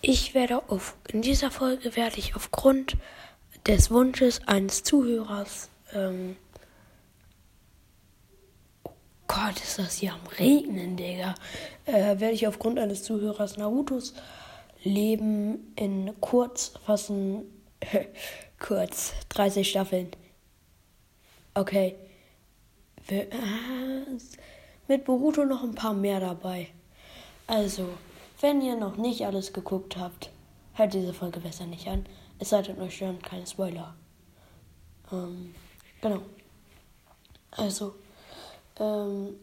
Ich 0.00 0.34
werde 0.34 0.62
auf, 0.68 0.96
in 1.08 1.22
dieser 1.22 1.50
Folge 1.50 1.96
werde 1.96 2.18
ich 2.18 2.36
aufgrund 2.36 2.96
des 3.66 3.90
Wunsches 3.90 4.40
eines 4.46 4.84
Zuhörers, 4.84 5.70
ähm, 5.92 6.36
oh 8.84 8.92
Gott, 9.26 9.56
ist 9.56 9.78
das 9.78 9.96
hier 9.96 10.12
am 10.12 10.24
Regnen, 10.38 10.96
Digga, 10.96 11.34
äh, 11.86 12.20
werde 12.20 12.32
ich 12.32 12.46
aufgrund 12.46 12.78
eines 12.78 13.02
Zuhörers 13.02 13.56
Narutos 13.56 14.14
Leben 14.84 15.72
in 15.74 16.12
kurz 16.20 16.74
fassen, 16.86 17.42
kurz, 18.60 19.12
30 19.30 19.68
Staffeln. 19.68 20.12
Okay. 21.54 21.96
Äh, 23.08 23.26
mit 24.86 25.04
Boruto 25.04 25.44
noch 25.44 25.64
ein 25.64 25.74
paar 25.74 25.94
mehr 25.94 26.20
dabei. 26.20 26.68
Also, 27.48 27.88
wenn 28.40 28.60
ihr 28.60 28.76
noch 28.76 28.96
nicht 28.96 29.26
alles 29.26 29.52
geguckt 29.52 29.96
habt, 29.96 30.30
hört 30.74 30.94
diese 30.94 31.12
Folge 31.12 31.40
besser 31.40 31.66
nicht 31.66 31.88
an. 31.88 32.06
Es 32.38 32.50
denn, 32.50 32.80
euch 32.80 32.96
stören 32.96 33.20
keine 33.20 33.46
Spoiler. 33.46 33.94
Ähm, 35.12 35.54
genau. 36.00 36.22
Also, 37.50 37.94
ähm, 38.78 39.34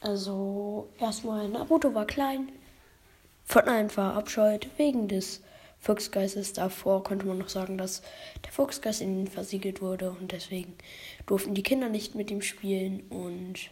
also 0.00 0.88
erstmal 0.98 1.48
Naruto 1.48 1.94
war 1.94 2.06
klein, 2.06 2.52
von 3.44 3.62
einem 3.68 3.88
verabscheut 3.88 4.68
wegen 4.76 5.08
des 5.08 5.40
Fuchsgeistes. 5.80 6.52
Davor 6.52 7.02
konnte 7.02 7.26
man 7.26 7.38
noch 7.38 7.48
sagen, 7.48 7.78
dass 7.78 8.02
der 8.44 8.52
Fuchsgeist 8.52 9.00
in 9.00 9.20
ihn 9.20 9.28
versiegelt 9.28 9.80
wurde 9.80 10.10
und 10.10 10.32
deswegen 10.32 10.74
durften 11.26 11.54
die 11.54 11.62
Kinder 11.62 11.88
nicht 11.88 12.14
mit 12.14 12.30
ihm 12.30 12.42
spielen 12.42 13.02
und 13.10 13.70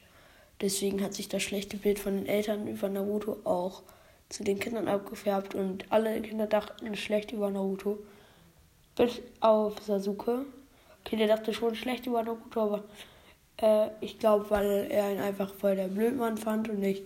deswegen 0.60 1.02
hat 1.02 1.14
sich 1.14 1.28
das 1.28 1.42
schlechte 1.42 1.76
Bild 1.76 1.98
von 1.98 2.14
den 2.16 2.26
Eltern 2.26 2.66
über 2.66 2.88
Naruto 2.88 3.38
auch 3.44 3.82
zu 4.30 4.44
den 4.44 4.58
Kindern 4.58 4.88
abgefärbt 4.88 5.54
und 5.54 5.90
alle 5.92 6.22
Kinder 6.22 6.46
dachten 6.46 6.96
schlecht 6.96 7.32
über 7.32 7.50
Naruto. 7.50 7.98
Bis 8.96 9.20
auf 9.40 9.82
Sasuke. 9.82 10.46
Okay, 11.04 11.16
der 11.16 11.28
dachte 11.28 11.52
schon 11.52 11.74
schlecht 11.74 12.06
über 12.06 12.22
Naruto, 12.22 12.60
aber 12.60 12.84
äh, 13.60 13.90
ich 14.00 14.18
glaube, 14.18 14.48
weil 14.50 14.86
er 14.90 15.12
ihn 15.12 15.20
einfach 15.20 15.52
voll 15.52 15.76
der 15.76 15.88
Blödmann 15.88 16.38
fand 16.38 16.68
und 16.68 16.78
nicht, 16.78 17.02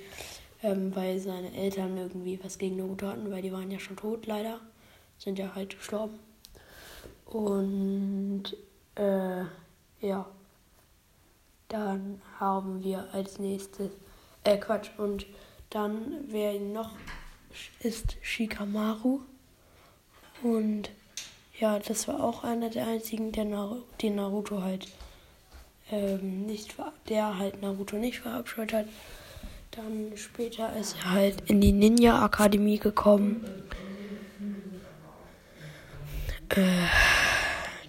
ähm, 0.62 0.94
weil 0.94 1.18
seine 1.18 1.52
Eltern 1.54 1.96
irgendwie 1.96 2.38
was 2.42 2.58
gegen 2.58 2.76
Naruto 2.76 3.08
hatten, 3.08 3.30
weil 3.30 3.42
die 3.42 3.52
waren 3.52 3.70
ja 3.70 3.78
schon 3.80 3.96
tot, 3.96 4.26
leider. 4.26 4.60
Sind 5.18 5.38
ja 5.38 5.54
halt 5.54 5.76
gestorben. 5.76 6.18
Und 7.26 8.56
äh, 8.96 9.44
ja. 10.00 10.26
Dann 11.68 12.20
haben 12.38 12.84
wir 12.84 13.08
als 13.12 13.38
nächstes, 13.38 13.90
äh 14.44 14.58
Quatsch, 14.58 14.90
und 14.98 15.26
dann, 15.74 16.24
wer 16.28 16.58
noch 16.60 16.92
ist, 17.80 18.16
Shikamaru. 18.22 19.20
Und 20.42 20.90
ja, 21.58 21.78
das 21.78 22.06
war 22.06 22.22
auch 22.22 22.44
einer 22.44 22.70
der 22.70 22.86
einzigen, 22.86 23.32
der 23.32 23.44
Naruto, 23.44 23.84
den 24.00 24.16
Naruto 24.16 24.62
halt 24.62 24.88
ähm, 25.90 26.46
nicht, 26.46 26.74
der 27.08 27.38
halt 27.38 27.60
Naruto 27.60 27.96
nicht 27.96 28.20
verabscheut 28.20 28.72
hat. 28.72 28.86
Dann 29.72 30.12
später 30.16 30.74
ist 30.76 30.96
er 31.02 31.10
halt 31.10 31.50
in 31.50 31.60
die 31.60 31.72
Ninja 31.72 32.22
Akademie 32.22 32.78
gekommen. 32.78 33.44
Äh, 36.50 36.86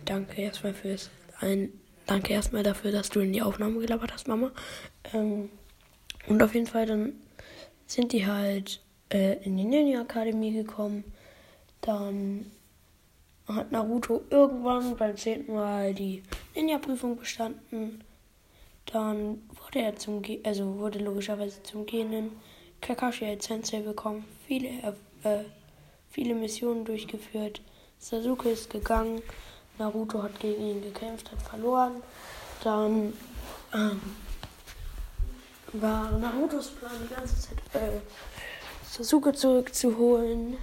danke 0.05 0.41
erstmal 0.41 0.73
fürs 0.73 1.11
ein, 1.39 1.69
danke 2.07 2.33
erstmal 2.33 2.63
dafür, 2.63 2.91
dass 2.91 3.09
du 3.09 3.19
in 3.19 3.33
die 3.33 3.43
Aufnahme 3.43 3.79
gelabert 3.79 4.13
hast, 4.13 4.27
Mama. 4.27 4.51
Ähm, 5.13 5.49
und 6.27 6.41
auf 6.41 6.55
jeden 6.55 6.65
Fall 6.65 6.87
dann 6.87 7.13
sind 7.87 8.11
die 8.11 8.25
halt 8.25 8.81
äh, 9.11 9.43
in 9.43 9.57
die 9.57 9.65
Ninja 9.65 10.01
Akademie 10.01 10.53
gekommen. 10.53 11.03
Dann 11.81 12.51
hat 13.47 13.71
Naruto 13.71 14.23
irgendwann 14.29 14.97
beim 14.97 15.15
zehnten 15.17 15.53
Mal 15.53 15.93
die 15.93 16.23
Ninja-Prüfung 16.55 17.17
bestanden. 17.17 18.03
Dann 18.87 19.41
wurde 19.61 19.79
er 19.81 19.95
zum, 19.95 20.21
Ge 20.21 20.39
also 20.43 20.77
wurde 20.79 20.99
logischerweise 20.99 21.61
zum 21.63 21.85
Gehenden 21.85 22.31
Kakashi 22.81 23.25
als 23.25 23.45
Sensei 23.45 23.79
bekommen, 23.79 24.25
viele, 24.45 24.69
äh, 25.23 25.43
viele 26.09 26.35
Missionen 26.35 26.85
durchgeführt. 26.85 27.61
Sasuke 27.99 28.49
ist 28.49 28.69
gegangen, 28.69 29.21
Naruto 29.77 30.21
hat 30.21 30.39
gegen 30.39 30.61
ihn 30.61 30.81
gekämpft, 30.81 31.31
hat 31.31 31.41
verloren. 31.41 32.03
Dann 32.63 33.13
ähm, 33.73 34.01
war 35.81 36.11
Narutos 36.11 36.69
Plan 36.71 36.91
die 37.03 37.13
ganze 37.13 37.39
Zeit 37.39 37.57
äh, 37.73 37.99
Sasuke 38.89 39.33
zurückzuholen. 39.33 40.57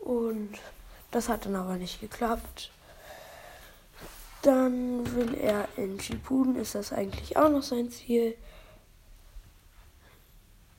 Und 0.00 0.50
das 1.10 1.28
hat 1.28 1.46
dann 1.46 1.56
aber 1.56 1.76
nicht 1.76 2.00
geklappt. 2.00 2.70
Dann 4.42 5.14
will 5.16 5.34
er 5.34 5.68
in 5.76 5.98
Shippuden, 5.98 6.56
ist 6.56 6.74
das 6.74 6.92
eigentlich 6.92 7.36
auch 7.36 7.48
noch 7.48 7.62
sein 7.62 7.90
Ziel. 7.90 8.36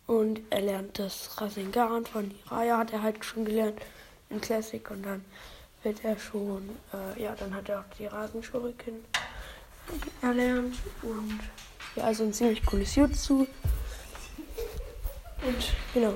Und 0.06 0.40
er 0.50 0.62
lernt 0.62 1.00
das 1.00 1.42
Rasengan 1.42 2.06
von 2.06 2.32
Hiraya, 2.32 2.78
hat 2.78 2.94
er 2.94 3.04
halt 3.04 3.26
schon 3.26 3.44
gelernt 3.44 3.82
in 4.30 4.40
Classic. 4.40 4.90
Und 4.90 5.04
dann 5.04 5.26
wird 5.84 6.06
er 6.06 6.18
schon, 6.18 6.70
äh, 6.94 7.22
ja, 7.22 7.36
dann 7.36 7.54
hat 7.54 7.68
er 7.68 7.82
auch 7.82 7.98
die 8.00 8.06
Rasenschuriken 8.06 9.04
erlernt. 10.22 10.76
Und 11.02 11.40
ja, 11.98 12.04
also 12.04 12.24
ein 12.24 12.34
ziemlich 12.34 12.66
cooles 12.66 12.96
Jutsu. 12.96 13.48
Und 15.42 15.74
genau. 15.94 16.14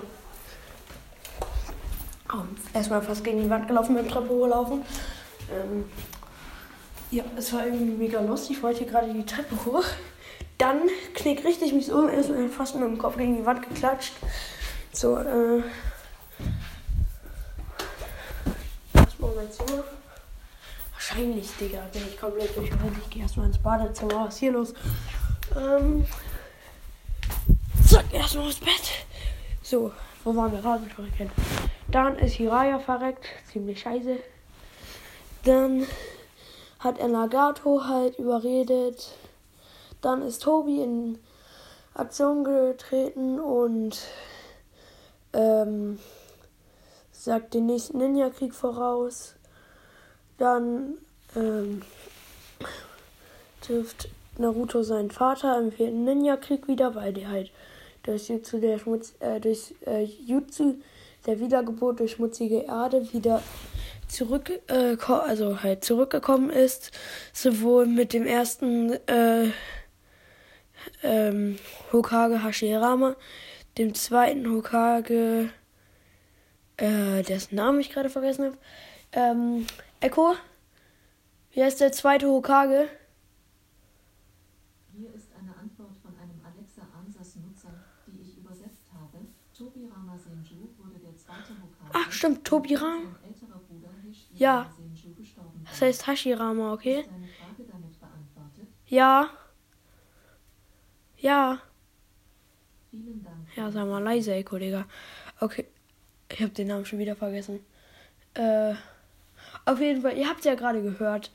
Oh, 2.33 2.43
erstmal 2.73 3.01
fast 3.01 3.23
gegen 3.23 3.43
die 3.43 3.49
Wand 3.49 3.67
gelaufen 3.67 3.95
dem 3.95 4.07
Treppe 4.07 4.29
hochlaufen. 4.29 4.83
Ähm, 5.51 5.85
ja, 7.11 7.23
es 7.35 7.51
war 7.51 7.65
irgendwie 7.65 7.91
mega 7.91 8.21
lustig. 8.21 8.57
Ich 8.57 8.63
wollte 8.63 8.85
gerade 8.85 9.13
die 9.13 9.25
Treppe 9.25 9.55
hoch. 9.65 9.83
Dann 10.57 10.81
knick 11.13 11.43
richtig 11.43 11.73
mich 11.73 11.91
um, 11.91 12.07
erstmal 12.07 12.47
fast 12.47 12.75
mit 12.75 12.83
dem 12.83 12.97
Kopf 12.97 13.17
gegen 13.17 13.35
die 13.35 13.45
Wand 13.45 13.67
geklatscht. 13.67 14.13
So, 14.93 15.17
äh. 15.17 15.63
Erstmal 18.93 19.35
mein 19.35 19.51
Zimmer. 19.51 19.83
Wahrscheinlich, 20.93 21.49
Digga, 21.59 21.81
bin 21.91 22.03
ich 22.07 22.19
komplett 22.19 22.55
durchgehört. 22.55 22.93
Ich 23.03 23.09
gehe 23.09 23.23
erstmal 23.23 23.47
ins 23.47 23.57
Badezimmer. 23.57 24.25
Was 24.25 24.35
ist 24.35 24.39
hier 24.39 24.51
los? 24.51 24.73
Ähm. 25.55 26.05
Zack, 27.87 28.13
erstmal 28.13 28.47
ins 28.47 28.59
Bett. 28.59 29.05
So, 29.61 29.91
wo 30.23 30.35
waren 30.35 30.51
wir? 30.51 30.63
Rasenschuriken. 30.63 31.29
Dann 31.89 32.17
ist 32.19 32.35
Hiraya 32.35 32.79
verreckt. 32.79 33.25
Ziemlich 33.51 33.81
scheiße. 33.81 34.17
Dann 35.43 35.85
hat 36.79 36.99
er 36.99 37.07
Nagato 37.07 37.85
halt 37.85 38.17
überredet. 38.17 39.15
Dann 40.01 40.21
ist 40.21 40.43
Tobi 40.43 40.81
in 40.81 41.19
Aktion 41.93 42.43
getreten 42.43 43.39
und 43.39 43.99
ähm, 45.33 45.99
sagt 47.11 47.53
den 47.53 47.65
nächsten 47.65 47.97
Ninja-Krieg 47.97 48.53
voraus. 48.53 49.35
Dann 50.37 50.95
ähm, 51.35 51.83
trifft 53.61 54.09
Naruto 54.41 54.83
seinen 54.83 55.11
Vater 55.11 55.59
im 55.59 55.71
vierten 55.71 56.03
Ninja-Krieg 56.03 56.67
wieder, 56.67 56.95
weil 56.95 57.13
der 57.13 57.29
halt 57.29 57.51
durch 58.03 58.29
Jutsu 58.29 58.59
der 58.59 58.79
Schmutz, 58.79 59.13
äh, 59.19 59.39
durch 59.39 59.75
äh, 59.85 60.03
Jutsu 60.03 60.75
der 61.25 61.39
Wiedergeburt 61.39 61.99
durch 61.99 62.13
schmutzige 62.13 62.63
Erde 62.63 63.13
wieder 63.13 63.41
zurück, 64.07 64.51
äh, 64.67 64.97
also 65.07 65.63
halt 65.63 65.85
zurückgekommen 65.85 66.49
ist, 66.49 66.91
sowohl 67.33 67.85
mit 67.85 68.13
dem 68.13 68.25
ersten 68.25 68.93
äh, 69.07 69.51
ähm, 71.03 71.57
Hokage 71.91 72.43
Hashirama, 72.43 73.15
dem 73.77 73.93
zweiten 73.93 74.51
Hokage, 74.51 75.49
äh, 76.77 77.23
dessen 77.23 77.55
Namen 77.55 77.79
ich 77.79 77.91
gerade 77.91 78.09
vergessen 78.09 78.45
habe, 78.45 78.57
ähm, 79.13 79.67
Echo. 79.99 80.35
Wie 81.51 81.63
heißt 81.63 81.81
der 81.81 81.91
zweite 81.91 82.27
Hokage? 82.27 82.87
Hier 84.97 85.13
ist 85.13 85.27
eine 85.37 85.55
Antwort 85.57 85.95
von 86.01 86.11
einem 86.17 86.39
Alexa 86.45 86.81
Ansatz 86.97 87.35
Nutzer, 87.35 87.73
die 88.07 88.21
ich 88.21 88.37
übersetzt 88.37 88.87
habe. 88.93 89.25
Tobirama 89.57 90.17
Senju 90.17 90.69
wurde 90.77 90.99
der 90.99 91.17
zweite 91.17 91.53
Hokage. 91.61 91.71
Ach, 91.93 92.11
stimmt, 92.11 92.47
Hishirama 92.47 92.99
Ja. 94.33 94.71
Das 95.65 95.81
heißt 95.81 96.07
Hashirama, 96.07 96.73
okay? 96.73 97.05
Ja. 98.87 99.29
Ja. 101.17 101.61
Ja, 103.55 103.71
sag 103.71 103.87
mal 103.87 104.03
leise, 104.03 104.33
ey, 104.33 104.43
Kollege. 104.43 104.85
Okay. 105.39 105.65
Ich 106.29 106.41
habe 106.41 106.51
den 106.51 106.67
Namen 106.67 106.85
schon 106.85 106.99
wieder 106.99 107.15
vergessen. 107.15 107.59
Äh, 108.33 108.73
auf 109.65 109.79
jeden 109.79 110.01
Fall, 110.01 110.17
ihr 110.17 110.29
habt 110.29 110.45
ja 110.45 110.55
gerade 110.55 110.81
gehört. 110.81 111.31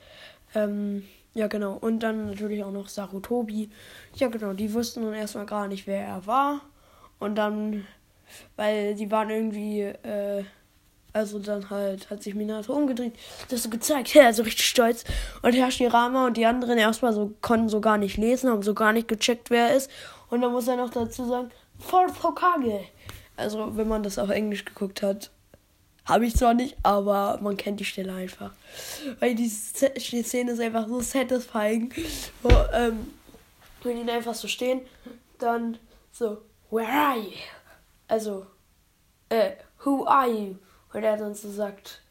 Ähm, 0.55 1.03
ja, 1.33 1.47
genau. 1.47 1.73
Und 1.73 1.99
dann 1.99 2.27
natürlich 2.27 2.63
auch 2.63 2.71
noch 2.71 2.89
Sarutobi. 2.89 3.69
Ja, 4.15 4.27
genau. 4.27 4.53
Die 4.53 4.73
wussten 4.73 5.01
nun 5.01 5.13
erstmal 5.13 5.45
gar 5.45 5.67
nicht, 5.67 5.85
wer 5.87 6.03
er 6.03 6.25
war. 6.25 6.61
Und 7.19 7.35
dann, 7.35 7.85
weil 8.55 8.95
die 8.95 9.09
waren 9.11 9.29
irgendwie, 9.29 9.81
äh, 9.81 10.43
Also 11.13 11.39
dann 11.39 11.69
halt 11.69 12.09
hat 12.11 12.21
sich 12.21 12.35
Minato 12.35 12.73
umgedreht, 12.73 13.13
das 13.49 13.63
so 13.63 13.69
gezeigt, 13.69 14.13
ja, 14.13 14.31
so 14.33 14.43
richtig 14.43 14.67
stolz. 14.67 15.03
Und 15.41 15.53
Hashirama 15.53 16.27
und 16.27 16.37
die 16.37 16.45
anderen 16.45 16.77
erstmal 16.77 17.13
so 17.13 17.33
konnten 17.41 17.69
so 17.69 17.81
gar 17.81 17.97
nicht 17.97 18.17
lesen, 18.17 18.51
haben 18.51 18.61
so 18.61 18.73
gar 18.75 18.93
nicht 18.93 19.07
gecheckt, 19.07 19.49
wer 19.49 19.69
er 19.69 19.75
ist. 19.77 19.89
Und 20.29 20.41
dann 20.41 20.51
muss 20.51 20.67
er 20.67 20.75
noch 20.75 20.91
dazu 20.91 21.25
sagen, 21.25 21.49
Fourth 21.79 22.21
Hokage. 22.21 22.81
Also 23.35 23.75
wenn 23.77 23.87
man 23.87 24.03
das 24.03 24.19
auf 24.19 24.29
Englisch 24.29 24.65
geguckt 24.65 25.01
hat, 25.01 25.31
habe 26.05 26.25
ich 26.25 26.35
zwar 26.35 26.53
nicht, 26.53 26.77
aber 26.83 27.39
man 27.41 27.57
kennt 27.57 27.79
die 27.79 27.85
Stelle 27.85 28.13
einfach. 28.13 28.51
Weil 29.19 29.35
die 29.35 29.49
Szene 29.49 30.51
ist 30.51 30.59
einfach 30.59 30.87
so 30.87 31.01
satisfying. 31.01 31.91
Wo, 32.43 32.49
ähm, 32.73 33.11
wenn 33.83 34.05
die 34.05 34.11
einfach 34.11 34.35
so 34.35 34.47
stehen, 34.47 34.81
dann 35.39 35.77
so, 36.11 36.37
where 36.69 36.87
are 36.87 37.17
you? 37.17 37.31
Also, 38.07 38.45
äh, 39.29 39.51
who 39.83 40.05
are 40.05 40.29
you? 40.29 40.55
Und 40.93 41.03
er 41.03 41.17
dann 41.17 41.35
so 41.35 41.51
sagt, 41.51 42.01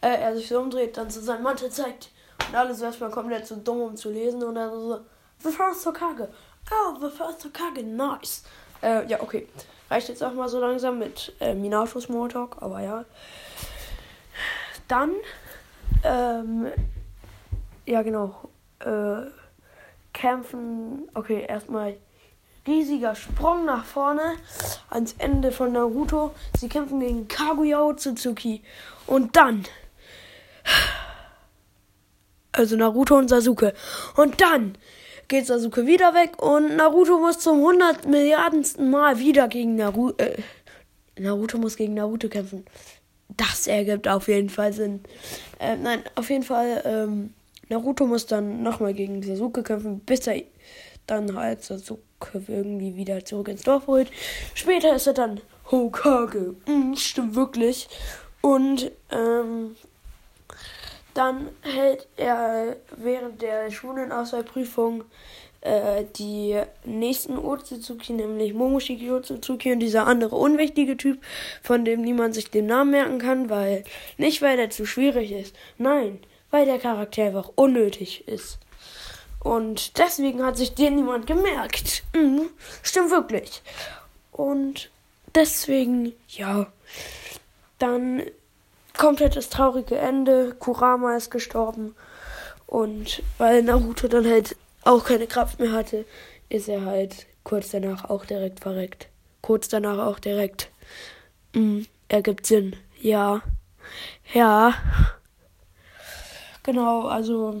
äh, 0.00 0.08
er 0.08 0.34
sich 0.36 0.48
so 0.48 0.60
umdreht, 0.60 0.96
dann 0.96 1.10
so 1.10 1.20
sein 1.20 1.42
Mantel 1.42 1.70
zeigt. 1.70 2.10
Und 2.48 2.54
alles 2.54 2.78
so 2.78 2.84
erstmal 2.84 3.10
komplett 3.10 3.46
zu 3.46 3.54
so 3.54 3.60
dumm, 3.60 3.80
um 3.80 3.96
zu 3.96 4.10
lesen. 4.10 4.42
Und 4.42 4.54
dann 4.54 4.70
so, 4.70 5.00
the 5.42 5.50
first 5.50 5.84
Hokage. 5.86 6.28
Oh, 6.70 6.94
the 7.00 7.10
first 7.10 7.44
Hokage, 7.44 7.82
nice. 7.82 8.44
Äh, 8.82 9.06
ja, 9.06 9.20
okay. 9.20 9.48
Reicht 9.90 10.08
jetzt 10.08 10.22
auch 10.22 10.32
mal 10.32 10.48
so 10.48 10.58
langsam 10.58 10.98
mit 10.98 11.34
äh, 11.40 11.54
Minato 11.54 12.00
Smalltalk, 12.00 12.56
aber 12.60 12.80
ja. 12.80 13.04
Dann, 14.88 15.12
ähm, 16.02 16.72
ja 17.84 18.02
genau, 18.02 18.48
äh, 18.80 19.26
kämpfen, 20.12 21.08
okay, 21.14 21.44
erstmal 21.46 21.96
riesiger 22.66 23.14
Sprung 23.14 23.64
nach 23.64 23.84
vorne 23.84 24.36
ans 24.90 25.14
Ende 25.18 25.52
von 25.52 25.72
Naruto. 25.72 26.32
Sie 26.58 26.68
kämpfen 26.68 27.00
gegen 27.00 27.28
Kaguya 27.28 27.82
Otsutsuki. 27.82 28.62
Und 29.06 29.36
dann, 29.36 29.64
also 32.52 32.76
Naruto 32.76 33.16
und 33.16 33.28
Sasuke. 33.28 33.74
Und 34.16 34.40
dann 34.40 34.76
geht 35.28 35.46
Sasuke 35.46 35.86
wieder 35.86 36.14
weg 36.14 36.40
und 36.42 36.76
Naruto 36.76 37.18
muss 37.18 37.38
zum 37.38 37.58
100 37.58 38.06
Milliardensten 38.06 38.90
Mal 38.90 39.18
wieder 39.18 39.48
gegen 39.48 39.76
Naruto. 39.76 40.22
Äh, 40.22 40.36
Naruto 41.18 41.58
muss 41.58 41.76
gegen 41.76 41.94
Naruto 41.94 42.28
kämpfen. 42.28 42.64
Das 43.36 43.66
ergibt 43.66 44.08
auf 44.08 44.28
jeden 44.28 44.50
Fall 44.50 44.72
Sinn. 44.72 45.00
Äh, 45.58 45.76
nein, 45.76 46.02
auf 46.14 46.28
jeden 46.30 46.42
Fall, 46.42 46.82
ähm, 46.84 47.34
Naruto 47.68 48.06
muss 48.06 48.26
dann 48.26 48.62
nochmal 48.62 48.92
gegen 48.92 49.22
Sasuke 49.22 49.62
kämpfen, 49.62 50.00
bis 50.00 50.26
er 50.26 50.42
dann 51.06 51.36
halt 51.36 51.62
Sasuke 51.62 52.42
irgendwie 52.46 52.96
wieder 52.96 53.24
zurück 53.24 53.48
ins 53.48 53.62
Dorf 53.62 53.86
holt. 53.86 54.10
Später 54.54 54.94
ist 54.94 55.06
er 55.06 55.14
dann 55.14 55.40
Hokage. 55.70 56.54
Mhm, 56.66 56.96
stimmt 56.96 57.34
wirklich. 57.34 57.88
Und 58.40 58.90
ähm, 59.10 59.76
dann 61.14 61.48
hält 61.62 62.06
er 62.16 62.76
während 62.96 63.42
der 63.42 63.70
Schulenauswahlprüfung 63.70 65.04
äh, 65.60 66.04
die 66.16 66.60
nächsten 66.84 67.38
Otsutsuki, 67.38 68.12
nämlich 68.12 68.54
Momoshiki 68.54 69.10
Otsutsuki 69.10 69.72
und 69.72 69.80
dieser 69.80 70.06
andere 70.06 70.36
unwichtige 70.36 70.96
Typ, 70.96 71.20
von 71.62 71.84
dem 71.84 72.02
niemand 72.02 72.34
sich 72.34 72.50
den 72.50 72.66
Namen 72.66 72.90
merken 72.90 73.18
kann, 73.18 73.50
weil 73.50 73.84
nicht 74.18 74.42
weil 74.42 74.56
der 74.56 74.70
zu 74.70 74.86
schwierig 74.86 75.32
ist, 75.32 75.54
nein, 75.78 76.18
weil 76.50 76.66
der 76.66 76.78
Charakter 76.78 77.24
einfach 77.24 77.50
unnötig 77.54 78.26
ist. 78.26 78.58
Und 79.42 79.98
deswegen 79.98 80.44
hat 80.44 80.56
sich 80.56 80.74
den 80.74 80.94
niemand 80.94 81.26
gemerkt. 81.26 82.04
Mhm, 82.14 82.48
stimmt 82.82 83.10
wirklich. 83.10 83.62
Und 84.30 84.90
deswegen, 85.34 86.12
ja, 86.28 86.66
dann 87.80 88.22
komplett 88.96 89.34
das 89.34 89.48
traurige 89.48 89.98
Ende. 89.98 90.54
Kurama 90.58 91.16
ist 91.16 91.30
gestorben. 91.30 91.96
Und 92.66 93.22
weil 93.38 93.64
Naruto 93.64 94.06
dann 94.06 94.26
halt 94.26 94.56
auch 94.84 95.04
keine 95.04 95.26
Kraft 95.26 95.58
mehr 95.58 95.72
hatte, 95.72 96.04
ist 96.48 96.68
er 96.68 96.84
halt 96.84 97.26
kurz 97.42 97.70
danach 97.70 98.08
auch 98.08 98.24
direkt 98.24 98.60
verreckt. 98.60 99.08
Kurz 99.40 99.66
danach 99.68 99.98
auch 100.06 100.20
direkt. 100.20 100.70
Mhm, 101.52 101.86
ergibt 102.08 102.46
Sinn. 102.46 102.76
Ja. 103.00 103.42
Ja. 104.32 104.74
Genau, 106.62 107.08
also 107.08 107.60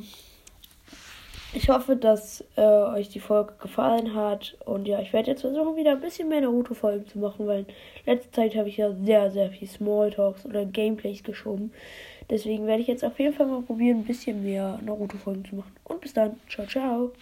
ich 1.54 1.68
hoffe, 1.68 1.96
dass 1.96 2.44
äh, 2.56 2.62
euch 2.62 3.08
die 3.08 3.20
Folge 3.20 3.52
gefallen 3.60 4.14
hat. 4.14 4.56
Und 4.64 4.86
ja, 4.86 5.00
ich 5.00 5.12
werde 5.12 5.30
jetzt 5.30 5.42
versuchen, 5.42 5.76
wieder 5.76 5.92
ein 5.92 6.00
bisschen 6.00 6.28
mehr 6.28 6.40
Naruto-Folgen 6.40 7.06
zu 7.08 7.18
machen, 7.18 7.46
weil 7.46 7.60
in 7.60 7.66
letzter 8.12 8.32
Zeit 8.32 8.56
habe 8.56 8.68
ich 8.68 8.78
ja 8.78 8.92
sehr, 9.04 9.30
sehr 9.30 9.50
viel 9.50 9.68
Smalltalks 9.68 10.46
oder 10.46 10.64
Gameplays 10.64 11.22
geschoben. 11.22 11.72
Deswegen 12.30 12.66
werde 12.66 12.82
ich 12.82 12.88
jetzt 12.88 13.04
auf 13.04 13.18
jeden 13.18 13.34
Fall 13.34 13.46
mal 13.46 13.62
probieren, 13.62 13.98
ein 13.98 14.04
bisschen 14.04 14.42
mehr 14.42 14.78
Naruto-Folgen 14.84 15.44
zu 15.44 15.56
machen. 15.56 15.72
Und 15.84 16.00
bis 16.00 16.14
dann. 16.14 16.40
Ciao, 16.48 16.66
ciao. 16.66 17.12